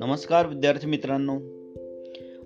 नमस्कार 0.00 0.46
विद्यार्थी 0.46 0.86
मित्रांनो. 0.86 1.34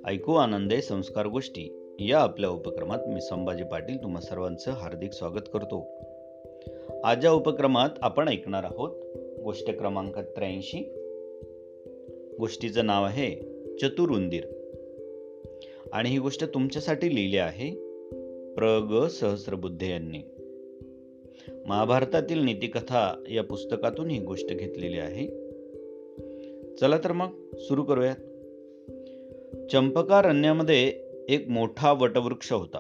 ऐकू 0.07 0.35
आनंदे 0.35 0.83
संस्कार 0.83 1.27
गोष्टी 1.27 1.83
या 2.01 2.19
आपल्या 2.19 2.51
उपक्रमात 2.51 2.99
मी 3.09 3.21
संभाजी 3.21 3.65
पाटील 3.65 4.03
तुम्हा 4.03 4.21
सर्वांचं 4.21 4.71
हार्दिक 4.71 5.13
स्वागत 5.13 5.49
करतो. 5.53 5.87
आज 7.05 7.25
या 7.25 7.33
उपक्रमात 7.33 7.91
आपण 8.03 8.29
ऐकणार 8.29 8.65
आहोत 8.65 8.91
गोष्ट 9.45 9.71
क्रमांक 9.71 10.19
त्र्याऐंशी. 10.19 10.79
गोष्टीचं 12.39 12.87
नाव 12.87 13.05
आहे 13.05 13.35
चतुरुंदीर. 13.83 14.45
आणि 15.93 16.09
ही 16.09 16.19
गोष्ट 16.19 16.45
तुमच्यासाठी 16.55 17.15
लिहिली 17.15 17.37
आहे 17.37 17.71
प्र. 18.55 18.87
ग. 18.91 19.07
सहस्रबुद्धे 19.07 19.91
यांनी. 19.91 20.19
महाभारतातील 21.69 22.45
नीतिकथा 22.45 23.25
या 23.31 23.43
पुस्तकातून 23.43 24.11
ही 24.11 24.19
गोष्ट 24.19 24.47
घेतलेली 24.47 24.99
आहे. 24.99 25.27
चला 26.77 26.99
तर 26.99 27.13
मग 27.13 27.57
सुरू 27.59 27.83
करूयात. 27.83 28.17
चंपकारण्यामध्ये 29.73 30.93
एक 31.29 31.49
मोठा 31.49 31.93
वटवृक्ष 31.93 32.53
होता. 32.53 32.79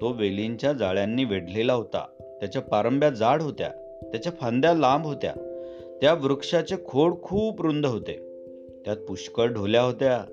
तो 0.00 0.08
वेलींच्या 0.08 0.72
जाळ्यांनी 0.72 1.24
वेढलेला 1.24 1.74
होता. 1.74 2.06
त्याच्या 2.40 2.62
पारंब्या 2.62 3.10
जाड 3.10 3.42
होत्या. 3.42 3.68
त्याच्या 4.02 4.32
फांद्या 4.40 4.74
लांब 4.74 5.04
होत्या. 5.04 5.34
त्या 6.00 6.14
वृक्षाचे 6.14 6.76
खोड 6.84 7.14
खूप 7.22 7.62
रुंद 7.62 7.86
होते. 7.86 8.12
त्यात 8.84 8.96
पुष्कळ 8.96 9.46
ढोल्या 9.46 9.82
होत्या. 9.82 10.24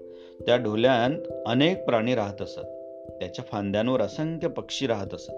त्या 0.45 0.57
ढोल्यांत 0.57 1.21
अनेक 1.45 1.85
प्राणी 1.85 2.15
राहत 2.15 2.41
असत. 2.41 2.59
त्याच्या 3.20 3.45
फांद्यांवर 3.51 4.01
असंख्य 4.01 4.48
पक्षी 4.48 4.87
राहत 4.87 5.13
असत. 5.13 5.31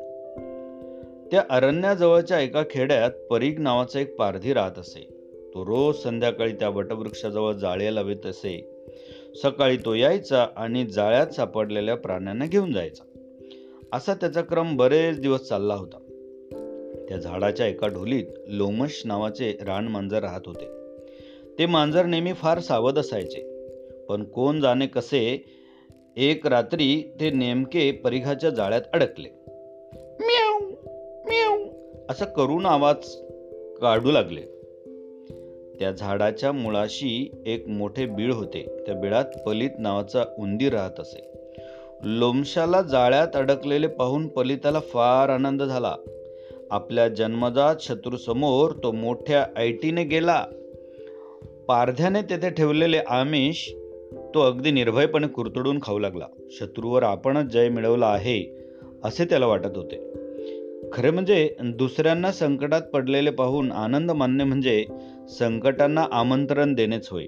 त्या 1.32 1.44
अरण्याजवळच्या 1.50 2.40
एका 2.40 2.64
खेड्यात 2.70 3.12
परीग 3.12 3.60
नावाचा 3.60 4.00
एक 4.00 4.16
पारधी 4.16 4.54
राहत 4.54 4.80
असे. 4.80 5.08
तो 5.54 5.66
रोज 5.66 5.96
संध्याकाळी 5.96 6.54
त्या 6.54 6.70
वटवृक्षाजवळ 6.70 7.54
जाळे 7.54 7.96
लावित 7.96 8.26
असे. 8.26 8.72
सकाळी 9.44 9.78
तो 9.78 9.94
यायचा 9.94 10.48
आणि 10.56 10.86
जाळ्यात 10.86 11.28
सापडलेल्या 11.28 11.96
प्राण्यांना 11.96 12.46
घेऊन 12.46 12.74
जायचा. 12.74 13.04
असा 13.94 14.14
त्याचा 14.14 14.42
क्रम 14.42 14.76
बरेच 14.76 15.20
दिवस 15.20 15.40
चालला 15.40 15.74
होता. 15.74 15.98
त्या 17.10 17.18
झाडाच्या 17.18 17.68
एका 17.68 17.88
ढोलीत 17.88 18.26
लोमश 18.48 19.02
नावाचे 19.06 19.52
रान 19.52 19.88
मांजर 19.88 20.20
राहत 20.20 20.42
होते. 20.46 20.68
ते 21.60 21.66
मांजर 21.66 22.06
नेहमी 22.06 22.34
फार 22.34 22.60
सावध 22.60 23.00
असायचे. 23.00 23.60
पण 24.10 24.24
कोण 24.24 24.62
जाणे 24.62 24.88
कसे 24.88 25.46
एक 26.18 26.48
रात्री 26.48 27.04
ते 27.20 27.30
नेमके 27.30 27.92
परिघाच्या 27.92 28.50
जाळ्यात 28.50 28.82
अडकले. 28.94 29.30
असा 32.10 32.26
करून 32.26 32.66
आवाज 32.66 32.96
काढू 33.82 34.12
लागले. 34.12 34.42
त्या 35.80 35.92
झाडाच्या 35.92 36.52
मुळाशी 36.52 37.44
एक 37.46 37.68
मोठे 37.68 38.06
बीळ 38.06 38.34
होते. 38.34 38.84
त्या 38.86 38.96
बिळात 38.96 39.26
पलित 39.46 39.70
नावाचा 39.80 40.24
उंदीर 40.38 40.74
राहत 40.74 41.00
असे. 41.00 41.30
लोमशाला 42.04 42.82
जाळ्यात 42.82 43.28
अडकलेले 43.34 43.88
पाहून 43.88 44.28
पलिताला 44.28 44.80
फार 44.80 45.30
आनंद 45.30 45.64
झाला. 45.64 45.96
आपल्या 46.72 47.08
जन्मजात 47.08 47.76
शत्रूसमोर 47.80 48.72
तो 48.84 48.92
मोठ्या 48.92 49.46
ऐटीने 49.56 50.04
गेला. 50.04 50.46
पारध्याने 51.68 52.22
तेथे 52.22 52.50
ठेवलेले 52.50 52.98
आमिष 52.98 53.72
तो 54.36 54.42
अगदी 54.42 54.72
निर्भयपणे 54.72 55.28
कुरतडून 55.28 55.80
खाऊ 55.82 56.00
लागला. 56.00 56.26
शत्रूवर 56.52 57.04
आपणच 57.04 57.52
जय 57.52 57.70
मिळवला 57.70 58.08
आहे 58.08 58.68
असे 59.04 59.26
त्याला 59.26 59.46
वाटत 59.46 59.78
होते. 59.78 60.10
खरे 60.94 61.12
म्हणजे 61.12 61.56
दुसऱ्यांना 61.64 62.32
संकटात 62.32 62.82
पडलेले 62.82 63.30
पाहून 63.30 63.72
आनंद 63.72 64.12
मानणे 64.12 64.44
म्हणजे 64.44 64.86
संकटांना 65.30 66.06
आमंत्रण 66.12 66.74
देणेच 66.74 67.10
होय. 67.12 67.26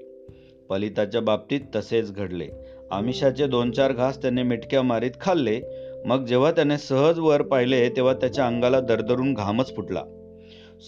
पलिताच्या 0.70 1.22
बाबतीत 1.22 1.60
तसेच 1.76 2.14
घडले. 2.14 2.48
आमिषाचे 2.92 3.48
दोन 3.48 3.72
चार 3.72 3.92
घास 3.92 4.22
त्याने 4.22 4.44
मिटक्या 4.44 4.82
मारीत 4.82 5.12
खाल्ले. 5.22 5.62
मग 6.06 6.26
जेव्हा 6.26 6.52
त्याने 6.52 6.78
सहज 6.78 7.20
वर 7.20 7.42
पाहिले 7.42 7.90
तेव्हा 7.90 8.14
त्याच्या 8.14 8.48
अंगाला 8.48 8.80
दरदरून 8.80 9.34
घामच 9.34 9.76
फुटला. 9.76 10.04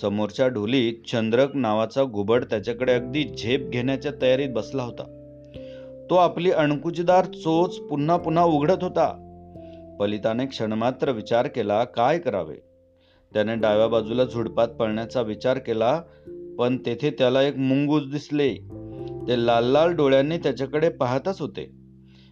समोरच्या 0.01 0.47
ढोलीत 0.47 0.93
चंद्रक 1.11 1.55
नावाचा 1.55 2.03
घुबड 2.03 2.43
त्याच्याकडे 2.43 2.93
अगदी 2.93 3.23
झेप 3.23 3.69
घेण्याच्या 3.69 4.11
तयारीत 4.21 4.49
बसला 4.49 4.83
होता. 4.83 5.19
तो 6.09 6.15
आपली 6.15 6.51
अणकुचीदार 6.51 7.25
चोच 7.25 7.77
पुन्हा 7.77 8.17
पुन्हा 8.17 8.43
उघडत 8.43 8.83
होता. 8.83 9.22
पलिताने 9.99 10.45
क्षणमात्र 10.45 11.11
विचार 11.11 11.47
केला 11.47 11.83
काय 11.83 12.19
करावे? 12.19 12.55
त्याने 13.33 13.55
डाव्या 13.55 13.87
बाजूला 13.87 14.23
झुडपात 14.23 14.67
पळण्याचा 14.67 15.21
विचार 15.21 15.57
केला 15.57 16.01
पण 16.57 16.77
तेथे 16.77 17.09
त्याला 17.09 17.41
एक 17.41 17.57
मुंगूस 17.57 18.03
दिसले. 18.11 18.53
ते 19.27 19.45
लाल 19.45 19.65
लाल 19.65 19.95
डोळ्यांनी 19.95 20.37
त्याच्याकडे 20.37 20.89
पाहतच 20.89 21.41
होते. 21.41 21.71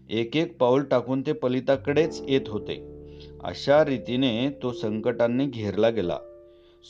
एक 0.10 0.38
एक 0.38 0.58
पाऊल 0.58 0.84
टाकून 0.84 1.22
ते 1.22 1.34
पलिताकडेच 1.34 2.22
येत 2.28 2.42
होते. 2.48 2.88
अशा 3.44 3.86
रीतीने 3.86 4.50
तो 4.64 4.72
संकटांनी 4.72 5.46
घेरला 5.46 5.90
गेला. 5.90 6.18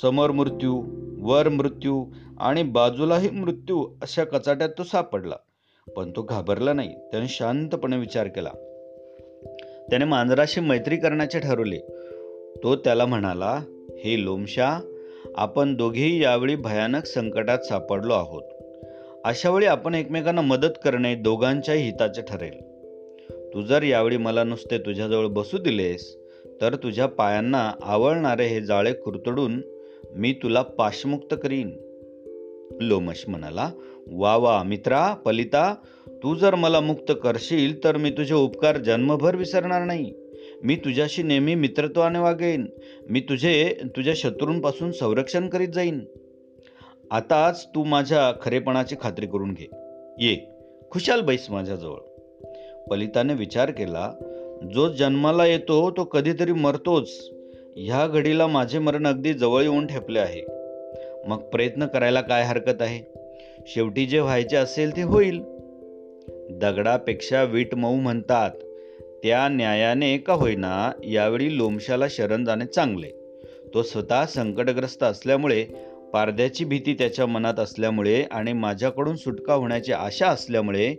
समोर 0.01 0.31
मृत्यू 0.31 0.83
वर 1.19 1.49
मृत्यू 1.49 2.05
आणि 2.39 2.63
बाजूलाही 2.63 3.29
मृत्यू 3.29 3.83
अशा 4.01 4.23
कचाट्यात 4.23 4.69
तो 4.77 4.83
सापडला. 4.83 5.35
पण 5.95 6.11
तो 6.15 6.21
घाबरला 6.21 6.73
नाही. 6.73 6.89
त्याने 6.89 7.27
शांतपणे 7.27 7.97
विचार 7.97 8.27
केला. 8.27 8.49
त्याने 9.91 10.05
मांजराशी 10.05 10.59
मैत्री 10.59 10.97
करण्याचे 10.97 11.39
ठरवले. 11.39 11.77
तो 12.63 12.75
त्याला 12.75 13.05
म्हणाला 13.05 13.63
हे 13.89 14.23
लोमशा 14.23 14.79
आपण 15.35 15.75
दोघेही 15.75 16.23
यावेळी 16.23 16.55
भयानक 16.55 17.05
संकटात 17.05 17.59
सापडलो 17.59 18.13
आहोत. 18.13 18.43
अशावेळी 19.23 19.65
आपण 19.65 19.95
एकमेकांना 19.95 20.41
मदत 20.41 20.77
करणे 20.83 21.15
दोघांच्याही 21.15 21.83
हिताचे 21.83 22.21
ठरेल. 22.21 22.61
तू 23.53 23.61
जर 23.61 23.83
यावेळी 23.83 24.17
मला 24.17 24.43
नुसते 24.43 24.77
तुझ्याजवळ 24.77 25.27
बसू 25.27 25.57
दिलेस 25.57 26.17
तर 26.61 26.75
तुझ्या 26.75 27.05
पायांना 27.05 27.71
आवळणारे 27.83 28.47
हे 28.47 28.61
जाळे 28.61 28.93
कुरतडून 28.93 29.61
मी 30.15 30.33
तुला 30.43 30.61
पाशमुक्त 30.61 31.35
करीन. 31.43 31.71
लोमश 32.81 33.23
म्हणाला 33.27 33.69
वा 34.11 34.35
वा 34.35 34.63
मित्रा 34.63 35.13
पलिता 35.13 35.75
तू 36.23 36.35
जर 36.35 36.55
मला 36.55 36.79
मुक्त 36.79 37.11
करशील 37.23 37.83
तर 37.83 37.97
मी 37.97 38.09
तुझे 38.09 38.33
उपकार 38.33 38.77
जन्मभर 38.77 39.35
विसरणार 39.35 39.83
नाही. 39.83 40.13
मी 40.63 40.75
तुझ्याशी 40.75 41.23
नेहमी 41.23 41.55
मित्रत्वाने 41.55 42.19
वागेन. 42.19 42.65
मी 43.09 43.19
तुझे 43.19 43.77
तुझ्या 43.85 44.13
शत्रूंपासून 44.17 44.91
संरक्षण 44.91 45.47
करीत 45.47 45.67
जाईन. 45.67 45.99
आताच 47.11 47.67
तू 47.75 47.83
माझ्या 47.83 48.33
खरेपणाची 48.41 48.95
खात्री 49.01 49.25
करून 49.25 49.53
घे. 49.53 49.69
ये 50.19 50.47
खुशाल 50.91 51.21
बैस 51.21 51.49
माझ्याजवळ. 51.49 51.97
पलिताने 52.89 53.33
विचार 53.33 53.71
केला 53.71 54.13
जो 54.73 54.87
जन्माला 54.87 55.45
येतो 55.45 55.91
तो 55.91 56.03
कधीतरी 56.03 56.51
मरतोच. 56.51 57.31
ह्या 57.77 58.07
घडीला 58.07 58.47
माझे 58.47 58.79
मरण 58.79 59.07
अगदी 59.07 59.33
जवळ 59.33 59.61
येऊन 59.61 59.87
ठेपले 59.87 60.19
आहे. 60.19 60.41
मग 61.29 61.37
प्रयत्न 61.37 61.85
करायला 61.85 62.21
काय 62.21 62.43
हरकत 62.43 62.81
आहे? 62.81 63.19
शेवटी 63.67 64.05
जे 64.05 64.19
व्हायचे 64.19 64.55
असेल 64.55 64.95
ते 64.95 65.01
होईल. 65.01 65.50
दगडापेक्षा 66.51 67.43
वीट 67.43 67.75
मऊ 67.75 67.95
म्हणतात. 67.95 68.51
त्या 69.23 69.47
न्यायाने 69.47 70.17
का 70.17 70.33
होईना 70.33 70.91
यावेळी 71.03 71.57
लोमशाला 71.57 72.05
शरण 72.09 72.45
जाणे 72.45 72.65
चांगले. 72.65 73.09
तो 73.73 73.83
स्वतः 73.83 74.25
संकटग्रस्त 74.25 75.03
असल्यामुळे 75.03 75.65
पारद्याची 76.13 76.65
भीती 76.65 76.93
त्याच्या 76.93 77.25
मनात 77.25 77.59
असल्यामुळे 77.59 78.23
आणि 78.31 78.53
माझ्याकडून 78.53 79.15
सुटका 79.15 79.53
होण्याची 79.53 79.91
आशा 79.91 80.27
असल्यामुळे 80.27 80.95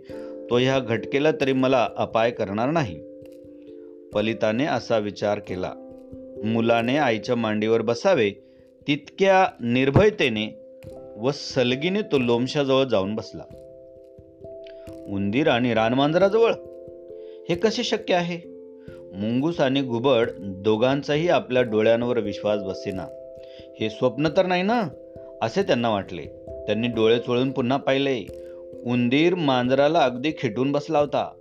तो 0.49 0.57
ह्या 0.57 0.79
घटकेला 0.79 1.31
तरी 1.31 1.53
मला 1.53 1.89
अपाय 1.97 2.31
करणार 2.31 2.69
नाही. 2.69 2.99
पलिताने 4.13 4.65
असा 4.65 4.97
विचार 4.97 5.39
केला. 5.39 5.73
मुलाने 6.45 6.97
आईच्या 6.97 7.35
मांडीवर 7.35 7.81
बसावे 7.81 8.29
तितक्या 8.87 9.47
निर्भयतेने 9.59 10.59
व 11.17 11.31
सलगीने 11.33 12.01
तो 12.01 12.19
लोमशाजवळ 12.19 12.83
जाऊन 12.83 13.15
बसला. 13.15 13.62
उंदीर 15.07 15.47
आणि 15.47 15.73
रानमांजराजवळ? 15.73 16.53
हे 17.49 17.55
कसे 17.55 17.83
शक्य 17.83 18.15
आहे? 18.15 18.39
मुंगूस 19.13 19.59
आणि 19.59 19.81
घुबड 19.81 20.31
दोघांचाही 20.39 21.29
आपल्या 21.29 21.61
डोळ्यांवर 21.61 22.19
विश्वास 22.19 22.63
बसेना. 22.63 23.05
हे 23.79 23.89
स्वप्न 23.89 24.29
तर 24.37 24.45
नाही 24.45 24.63
ना? 24.63 24.83
असे 25.41 25.63
त्यांना 25.63 25.89
वाटले. 25.89 26.21
त्यांनी 26.49 26.87
डोळे 26.87 27.19
चोळून 27.19 27.51
पुन्हा 27.51 27.77
पाहिले. 27.77 28.25
उंदीर 28.85 29.35
मांजराला 29.35 29.99
अगदी 29.99 30.31
खिटून 30.31 30.71
बसला 30.71 30.99
होता. 30.99 31.31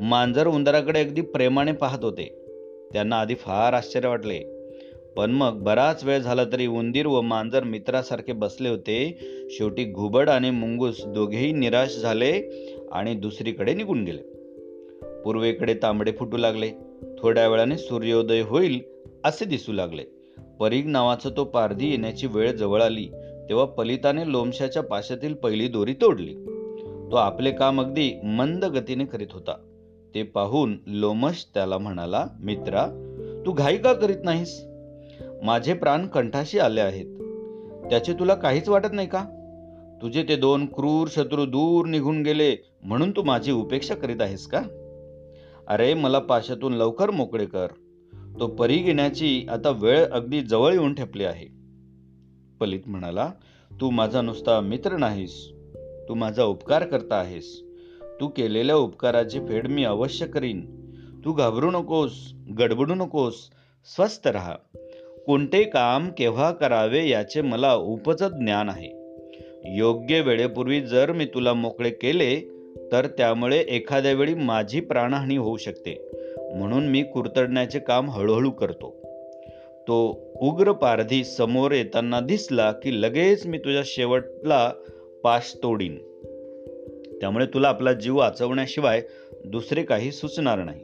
मांजर 0.00 0.46
उंदराकडे 0.46 1.00
अगदी 1.00 1.20
प्रेमाने 1.20 1.72
पाहत 1.72 2.04
होते. 2.04 2.40
त्यांना 2.92 3.20
आधी 3.20 3.34
फार 3.34 3.72
आश्चर्य 3.72 4.08
वाटले. 4.08 4.53
पण 5.16 5.30
मग 5.30 5.62
बराच 5.62 6.04
वेळ 6.04 6.18
झाला 6.18 6.44
तरी 6.44 6.66
उंदीर 6.66 7.06
व 7.06 7.20
मांजर 7.20 7.64
मित्रासारखे 7.64 8.32
बसले 8.32 8.68
होते. 8.68 9.18
शेवटी 9.50 9.84
घुबड 9.84 10.28
आणि 10.28 10.50
मुंगूस 10.50 11.04
दोघेही 11.04 11.52
निराश 11.52 11.96
झाले 11.96 12.32
आणि 12.92 13.14
दुसरीकडे 13.14 13.74
निघून 13.74 14.04
गेले. 14.04 14.22
पूर्वेकडे 15.22 15.74
तांबडे 15.74 16.12
फुटू 16.12 16.36
लागले. 16.36 16.70
थोड्या 17.18 17.48
वेळाने 17.48 17.78
सूर्योदय 17.78 18.40
होईल 18.40 18.80
असे 19.24 19.44
दिसू 19.44 19.72
लागले. 19.72 20.02
परीग 20.60 20.86
नावाचा 20.86 21.30
तो 21.36 21.44
पारधी 21.44 21.90
येण्याची 21.90 22.26
वेळ 22.26 22.52
जवळ 22.52 22.82
आली 22.82 23.08
तेव्हा 23.48 23.64
पलिताने 23.64 24.32
लोमशाच्या 24.32 24.82
पाशातील 24.82 25.34
पहिली 25.34 25.68
दोरी 25.68 25.92
तोडली. 25.92 26.34
तो 27.10 27.16
आपले 27.16 27.50
काम 27.50 27.80
अगदी 27.80 28.20
मंद 28.24 28.64
गतीने 28.64 29.04
करीत 29.04 29.26
होता. 29.32 29.52
ते 30.14 30.22
पाहून 30.22 30.78
लोमश 30.86 31.46
त्याला 31.54 31.78
म्हणाला 31.78 32.26
मित्रा 32.40 32.86
तू 33.46 33.52
घाई 33.52 33.76
का 33.76 33.92
करीत 33.92 34.24
नाहीस? 34.24 34.64
माझे 35.44 35.74
प्राण 35.74 36.06
कंठाशी 36.06 36.58
आले 36.58 36.80
आहेत. 36.80 37.06
त्याचे 37.90 38.12
तुला 38.12 38.34
काहीच 38.34 38.68
वाटत 38.68 38.88
नाही 38.92 39.08
का? 39.08 39.24
तुझे 40.02 40.22
ते 40.22 40.36
दोन 40.36 40.66
क्रूर 40.66 41.08
शत्रू 41.10 41.46
दूर 41.46 41.86
निघून 41.86 42.22
गेले 42.22 42.56
म्हणून 42.82 43.10
तू 43.10 43.22
माझी 43.22 43.52
उपेक्षा 43.52 43.94
करीत 43.94 44.16
आहेस 44.20 44.46
का? 44.46 44.62
अरे 45.68 45.94
मला 45.94 46.18
पाशातून 46.18 46.72
लवकर 46.72 47.10
मोकळे 47.10 47.46
कर. 47.46 47.66
तो 48.40 48.46
परी 48.46 48.76
घेण्याची 48.76 49.46
आता 49.50 49.70
वेळ 49.70 50.06
अगदी 50.06 50.40
जवळ 50.40 50.72
येऊन 50.72 50.94
ठेपली 50.94 51.24
आहे. 51.24 51.46
पलित 52.60 52.80
म्हणाला 52.86 53.30
तू 53.80 53.90
माझा 53.90 54.20
नुसता 54.20 54.60
मित्र 54.60 54.96
नाहीस. 54.96 55.52
तू 56.08 56.14
माझा 56.14 56.44
उपकार 56.44 56.86
करता 56.86 57.16
आहेस. 57.16 57.62
तू 58.20 58.28
केलेल्या 58.28 58.76
उपकाराची 58.76 59.40
फेड 59.40 59.66
मी 59.66 59.84
अवश्य 59.84 60.26
करीन. 60.26 60.90
तू 61.24 61.32
घाबरू 61.32 61.70
नकोस 61.70 62.32
गडबडू 62.58 62.94
नकोस. 62.94 63.34
स्वस्थ 63.96 64.28
राहा. 64.28 64.56
कोणते 65.26 65.64
काम 65.64 66.10
केव्हा 66.18 66.50
करावे 66.50 67.08
याचे 67.08 67.40
मला 67.40 67.74
उपजत 67.74 68.24
ज्ञान 68.24 68.68
आहे. 68.68 69.04
योग्य 69.76 70.20
वेळेपूर्वी 70.20 70.80
जर 70.80 71.12
मी 71.12 71.24
तुला 71.24 71.52
मोकळे 71.52 71.90
केले 71.90 72.40
तर 72.92 73.06
त्यामुळे 73.06 73.58
एखाद्या 73.58 74.12
वेळी 74.12 74.34
माझी 74.34 74.80
प्राणहानी 74.80 75.36
होऊ 75.36 75.56
शकते. 75.56 76.08
म्हणून 76.54 76.86
मी 76.86 77.02
कुरतडण्याचे 77.02 77.78
काम 77.78 78.10
हळूहळू 78.10 78.50
करतो. 78.50 78.96
तो 79.88 80.24
उग्र 80.40 80.72
पारधी 80.72 81.24
समोर 81.24 81.72
येताना 81.72 82.20
दिसला 82.20 82.72
की 82.72 83.02
लगेच 83.02 83.46
मी 83.46 83.58
तुझ्या 83.58 83.82
शेवटला 83.84 84.72
पाश 85.22 85.58
तोडीन. 85.62 85.98
त्यामुळे 87.20 87.46
तुला 87.46 87.68
आपला 87.68 87.92
जीव 87.92 88.16
वाचवण्याशिवाय 88.16 89.02
दुसरे 89.44 89.82
काही 89.82 90.12
सुचणार 90.12 90.58
नाही. 90.58 90.80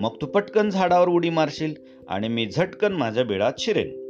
मग 0.00 0.10
तू 0.20 0.26
पटकन 0.26 0.70
झाडावर 0.70 1.08
उडी 1.08 1.30
मारशील 1.30 1.74
आणि 2.08 2.28
मी 2.28 2.46
झटकन 2.46 2.92
माझ्या 2.92 3.24
बिळात 3.24 3.52
शिरेन. 3.58 4.08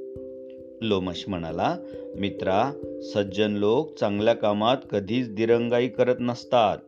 लोमश 0.83 1.25
म्हणाला 1.29 1.77
मित्रा 2.19 2.73
सज्जन 3.03 3.53
लोक 3.53 3.99
चांगल्या 3.99 4.35
कामात 4.35 4.77
कधीच 4.91 5.35
दिरंगाई 5.35 5.89
करत 5.89 6.17
नसतात. 6.21 6.79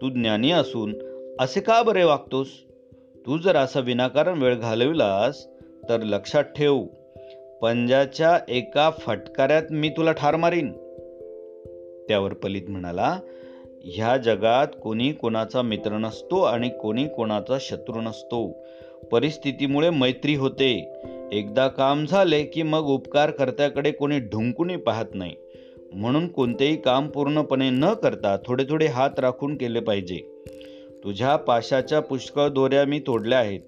तू 0.00 0.08
ज्ञानी 0.10 0.50
असून 0.50 0.94
असे 1.40 1.60
का 1.60 1.82
बरे 1.82 2.04
वागतोस? 2.04 2.46
तू 3.26 3.38
जर 3.38 3.56
असा 3.56 3.80
विनाकारण 3.80 4.42
वेळ 4.42 4.54
घालविलास 4.54 5.46
तर 5.88 6.02
लक्षात 6.02 6.44
ठेव 6.44 6.82
पंजाच्या 7.62 8.38
एका 8.48 8.90
फटकाऱ्यात 8.90 9.62
मी 9.70 9.88
तुला 9.88 10.12
ठार 10.12 10.36
मारीन. 10.36 10.72
त्यावर 12.08 12.32
पलित 12.32 12.62
म्हणाला 12.68 13.20
ह्या 13.84 14.16
जगात 14.16 14.66
कोणी 14.82 15.12
कोणाचा 15.12 15.62
मित्र 15.62 15.98
नसतो 15.98 16.42
आणि 16.42 16.68
कोणी 16.68 17.08
कोणाचा 17.08 17.58
शत्रू 17.60 18.00
नसतो. 18.00 18.56
परिस्थितीमुळे 19.10 19.90
मैत्री 19.90 20.34
होते. 20.34 20.92
एकदा 21.32 21.68
काम 21.68 22.06
झाले 22.06 22.44
की 22.44 22.62
मग 22.62 22.80
उपकारकर्त्याकडे 22.80 23.90
कोणी 23.90 24.18
ढुंकूनही 24.18 24.76
पाहत 24.76 25.04
नाही. 25.14 25.34
म्हणून 25.92 26.28
कोणतेही 26.28 26.76
काम 26.76 27.08
पूर्णपणे 27.08 27.70
न 27.70 27.84
करता 27.84 28.36
थोडे 28.46 28.64
थोडे 28.64 28.86
हात 28.86 29.10
राखून 29.18 29.56
केले 29.56 29.80
पाहिजे. 29.80 30.44
तुझ्या 31.04 31.36
पाशाच्या 31.36 32.00
पुष्कळ 32.00 32.48
दोऱ्या 32.48 32.84
मी 32.84 33.00
तोडल्या 33.06 33.38
आहेत. 33.38 33.60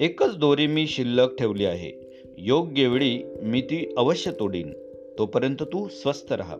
एकच 0.00 0.38
दोरी 0.38 0.66
मी 0.66 0.86
शिल्लक 0.86 1.38
ठेवली 1.38 1.64
आहे. 1.64 2.22
योग्य 2.38 2.86
वेळी 2.86 3.24
मी 3.42 3.60
ती 3.60 3.94
अवश्य 3.96 4.30
तोडीन. 4.30 4.72
तोपर्यंत 5.18 5.62
तू 5.62 5.88
स्वस्थ 5.88 6.32
राहा. 6.32 6.56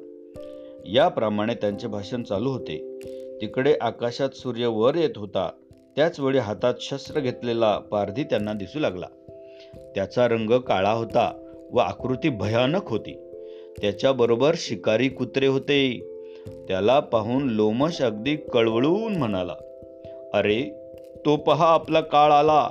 याप्रमाणे 0.86 1.54
त्यांचे 1.54 1.86
भाषण 1.86 2.22
चालू 2.22 2.50
होते. 2.50 2.98
तिकडे 3.40 3.74
आकाशात 3.80 4.28
सूर्य 4.28 4.66
वर 4.66 4.94
येत 4.94 5.10
होता. 5.16 5.50
त्याचवेळी 5.96 6.38
हातात 6.38 6.74
शस्त्र 6.80 7.20
घेतलेला 7.20 7.78
पारधी 7.78 8.24
त्यांना 8.24 8.52
दिसू 8.52 8.78
लागला. 8.78 9.06
त्याचा 9.94 10.28
रंग 10.28 10.58
काळा 10.58 10.90
होता 10.90 11.54
व 11.72 11.78
आकृती 11.78 12.28
भयानक 12.28 12.88
होती. 12.88 13.30
त्याच्याबरोबर 13.80 14.54
शिकारी 14.56 15.08
कुत्रे 15.08 15.46
होते. 15.46 16.08
त्याला 16.68 17.00
पाहून 17.00 17.48
लोमश 17.48 18.02
अगदी 18.02 18.36
कळवळून 18.36 19.16
म्हणाला 19.16 19.54
अरे 20.34 20.74
तो 21.24 21.36
पहा 21.36 21.66
आपला 21.66 22.00
काळ 22.00 22.32
आला. 22.32 22.68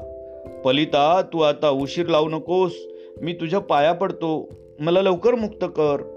पलिता 0.65 1.21
तू 1.33 1.39
आता 1.39 1.69
उशीर 1.69 2.07
लावू 2.07 2.29
नकोस. 2.29 2.73
मी 3.21 3.33
तुझ्या 3.33 3.59
पाया 3.59 3.93
पडतो. 3.93 4.49
मला 4.79 5.01
लवकर 5.01 5.35
मुक्त 5.35 5.63
कर. 5.63 6.10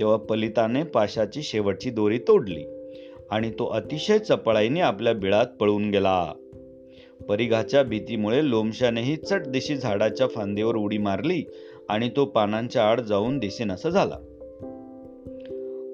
तेव्हा 0.00 0.16
पलिताने 0.16 0.82
पाशाची 0.82 1.42
शेवटची 1.42 1.90
दोरी 1.90 2.18
तोडली 2.18 2.64
आणि 3.30 3.50
तो 3.50 3.66
अतिशय 3.66 4.18
चपळाईने 4.18 4.80
आपल्या 4.80 5.12
बिळात 5.12 5.46
पळून 5.46 5.90
गेला. 5.90 6.32
परिघाच्या 7.28 7.82
भीतीमुळे 7.82 8.50
लोमशानेही 8.50 9.16
चट 9.16 9.46
दिशी 9.46 9.76
झाडाच्या 9.76 10.26
फांदीवर 10.26 10.76
उडी 10.76 10.98
मारली 10.98 11.44
आणि 11.88 12.10
तो 12.16 12.24
पानांच्या 12.24 12.90
आड 12.90 13.00
जाऊन 13.00 13.38
दिसेनासा 13.38 13.90
झाला. 13.90 14.16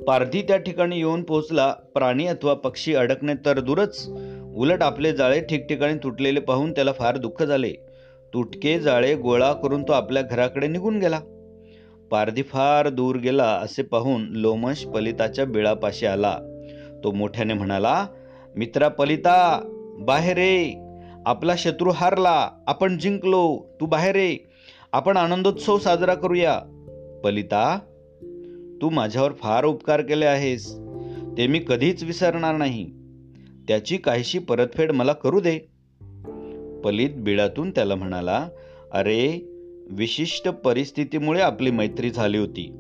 पारधी 0.07 0.43
त्या 0.43 0.57
ठिकाणी 0.57 0.97
येऊन 0.97 1.23
पोहोचला. 1.23 1.75
प्राणी 1.95 2.27
अथवा 2.27 2.55
पक्षी 2.55 2.95
अडकणे 2.95 3.35
तर 3.47 3.61
दूरच. 3.61 4.11
उलट 4.55 4.83
आपले 4.83 5.13
जाळे 5.13 5.41
ठिकठिकाणी 5.41 5.95
तुटलेले 5.95 6.41
पाहून 6.41 6.73
त्याला 6.73 6.93
फार 6.93 7.17
दुःख 7.17 7.43
झाले. 7.43 7.73
तुटके 8.35 8.79
जाळे 8.79 9.15
गोळा 9.15 9.53
करून 9.53 9.83
तो 9.83 9.93
आपल्या 9.93 10.23
घराकडे 10.23 10.67
निघून 10.67 10.99
गेला. 10.99 11.21
पारधी 12.11 12.43
फार 12.43 12.89
दूर 12.89 13.17
गेला 13.17 13.45
असे 13.45 13.83
पाहून 13.83 14.25
लोमश 14.29 14.85
पलिताच्या 14.85 15.45
बिळापाशी 15.45 16.07
आला. 16.07 16.39
तो 17.05 17.11
मोठ्याने 17.11 17.55
म्हणाला 17.55 18.07
मित्रा 18.57 18.89
पलिता 18.89 19.61
बाहेर 19.99 20.37
ये. 20.37 20.75
आपला 21.27 21.55
शत्रू 21.59 21.91
हारला. 21.91 22.51
आपण 22.67 22.99
जिंकलो. 22.99 23.67
तू 23.81 23.87
बाहेर 23.87 24.17
ये. 24.17 24.39
आपण 24.93 25.17
आनंदोत्सव 25.17 25.79
साजरा 25.79 26.15
करूया. 26.15 26.61
पलिता 27.25 27.79
तू 28.83 28.91
माझ्यावर 28.91 29.33
फार 29.33 29.65
उपकार 29.65 30.01
केले 30.01 30.27
आहेस. 30.27 30.79
ते 31.39 31.47
मी 31.47 31.59
कधीच 31.69 32.05
विसरणार 32.05 32.57
नाही. 32.57 32.91
त्याची 33.69 33.97
काहीशी 33.97 34.39
परतफेड 34.39 34.93
मला 34.93 35.13
करू 35.13 35.41
दे. 35.41 35.59
पलित 36.85 37.11
बिळातून 37.17 37.71
त्याला 37.71 37.95
म्हणाला 37.95 38.49
अरे 38.93 39.47
विशिष्ट 39.91 40.49
परिस्थितीमुळे 40.49 41.41
आपली 41.41 41.71
मैत्री 41.71 42.11
झाली 42.11 42.39
होती. 42.39 42.77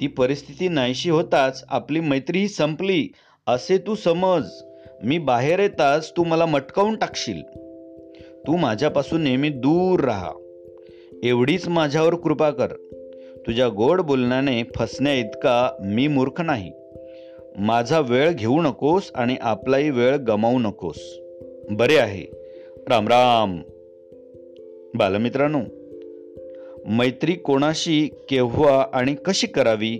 ती 0.00 0.06
परिस्थिती 0.06 0.68
नाहीशी 0.68 1.10
होताच 1.10 1.64
आपली 1.68 2.00
मैत्री 2.00 2.48
संपली. 2.48 3.08
असे 3.46 3.78
तू 3.78 3.94
समज. 3.94 4.44
मी 5.04 5.18
बाहेर 5.18 5.58
येताच 5.58 6.12
तू 6.16 6.24
मला 6.24 6.46
मटकावून 6.46 6.94
टाकशील. 6.94 7.42
तू 8.46 8.56
माझ्यापासून 8.56 9.20
नेहमी 9.22 9.48
दूर 9.48 10.00
राहा. 10.00 10.32
एवढीच 11.22 11.68
माझ्यावर 11.68 12.14
कृपा 12.14 12.50
कर. 12.50 12.68
तुझ्या 13.46 13.68
गोड 13.68 14.00
बोलण्याने 14.00 14.62
फसण्या 14.76 15.14
इतका 15.14 15.70
मी 15.84 16.06
मूर्ख 16.06 16.40
नाही. 16.40 16.72
माझा 17.58 18.00
वेळ 18.00 18.30
घेऊ 18.30 18.62
नकोस 18.62 19.10
आणि 19.14 19.36
आपलाही 19.40 19.90
वेळ 19.90 20.16
गमावू 20.16 20.58
नकोस. 20.58 21.18
बरे 21.70 21.96
आहे. 21.96 22.26
राम 22.88 23.08
राम. 23.08 23.62
बालमित्रांनो 24.94 25.60
मैत्री 26.86 27.32
कोणाशी 27.32 28.10
केव्हा 28.28 28.86
आणि 28.92 29.14
कशी 29.14 29.46
करावी 29.46 29.98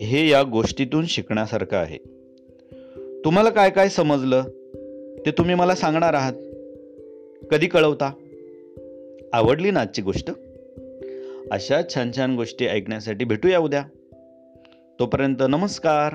हे 0.00 0.28
या 0.28 0.42
गोष्टीतून 0.42 1.06
शिकण्यासारखं 1.06 1.76
आहे. 1.76 1.98
तुम्हाला 3.24 3.50
काय 3.50 3.70
काय 3.70 3.88
समजलं? 3.88 4.42
ते 5.26 5.30
तुम्ही 5.30 5.54
मला 5.54 5.74
सांगणार 5.74 6.14
आहात. 6.14 6.32
कधी 7.50 7.66
कळवता? 7.66 8.12
आवडली 9.32 9.70
ना 9.70 9.80
आजची 9.80 10.02
गोष्ट? 10.02 10.30
अशा 11.50 11.80
छान 11.94 12.10
छान 12.16 12.36
गोष्टी 12.36 12.66
ऐकण्यासाठी 12.66 13.24
भेटूया 13.24 13.58
उद्या. 13.58 13.84
तोपर्यंत 14.98 15.36
नमस्कार. 15.40 16.14